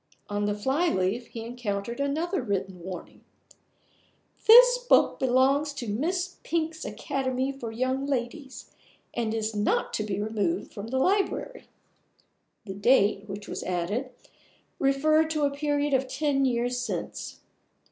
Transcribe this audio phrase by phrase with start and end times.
[0.29, 3.23] On the fly leaf he encountered another written warning:
[4.47, 8.71] "This book belongs to Miss Pink's Academy for Young Ladies,
[9.13, 11.65] and is not to be removed from the library."
[12.65, 14.09] The date, which was added,
[14.79, 17.41] referred to a period of ten years since.